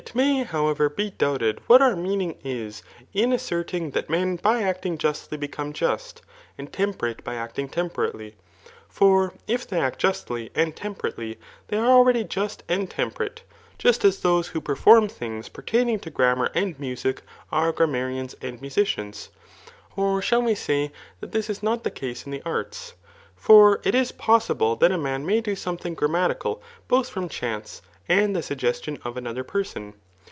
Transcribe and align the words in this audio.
Irnay, 0.03 0.45
howevar, 0.47 0.89
be 0.93 1.11
dbnbted 1.11 1.59
what 1.67 1.79
our 1.81 1.95
meaning 1.95 2.35
is 2.43 2.81
in 3.13 3.29
Mertinfg 3.29 3.93
that 3.93 4.07
meti 4.09 4.41
by 4.41 4.63
actbg 4.63 4.97
ju^ly 4.97 5.39
become 5.39 5.71
just, 5.73 6.21
and 6.57 6.69
tonperate 6.73 7.23
by 7.23 7.35
acting 7.35 7.69
tempeiately; 7.69 8.33
for 8.89 9.33
if 9.47 9.65
they 9.67 9.79
act 9.79 9.99
justly 9.99 10.49
aaA 10.49 10.73
temperatelyt 10.73 11.37
th^y 11.69 11.77
are 11.81 11.85
already 11.85 12.23
just 12.25 12.63
and 12.67 12.89
temperate) 12.89 13.43
just 13.77 14.03
as 14.03 14.19
those 14.19 14.49
who 14.49 14.59
perform 14.59 15.07
diings 15.07 15.53
pertaining 15.53 15.99
to 15.99 16.09
grammar 16.09 16.49
mi 16.55 16.73
nnusic, 16.73 17.19
are 17.51 17.71
gran^marians 17.71 18.33
and 18.41 18.59
musidsms. 18.59 19.29
Or 19.95 20.19
shsd! 20.19 20.43
vesay) 20.51 20.91
that 21.21 21.31
this 21.31 21.47
is 21.49 21.61
not 21.63 21.83
the 21.85 21.91
case 21.91 22.23
b 22.23 22.39
theartsf 22.39 22.93
For 23.35 23.79
it 23.85 23.93
is 23.95 24.11
pos 24.11 24.47
siUe 24.49 24.77
^at 24.79 24.91
a 24.91 24.97
man 24.97 25.25
may 25.27 25.39
do 25.41 25.55
something 25.55 25.93
grammatical 25.93 26.61
both 26.89 27.13
fidm 27.13 27.29
chance 27.29 27.81
and 28.09 28.35
the 28.35 28.41
suggestion 28.43 28.97
of 29.05 29.15
another 29.15 29.43
person. 29.43 29.93